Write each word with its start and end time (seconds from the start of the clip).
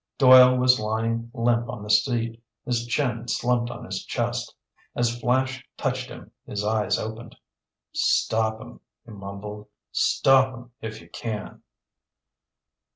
Doyle 0.17 0.57
was 0.57 0.79
lying 0.79 1.29
limp 1.31 1.69
on 1.69 1.83
the 1.83 1.89
seat, 1.91 2.41
his 2.65 2.87
chin 2.87 3.27
slumped 3.27 3.69
on 3.69 3.85
his 3.85 4.03
chest. 4.03 4.55
As 4.95 5.19
Flash 5.21 5.63
touched 5.77 6.09
him, 6.09 6.31
his 6.43 6.65
eyes 6.65 6.97
opened. 6.97 7.35
"Stop 7.93 8.59
'em," 8.61 8.79
he 9.05 9.11
mumbled. 9.11 9.67
"Stop 9.91 10.53
'em 10.55 10.71
if 10.81 11.01
you 11.01 11.09
can." 11.11 11.61